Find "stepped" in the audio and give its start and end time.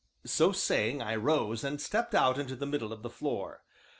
1.79-2.15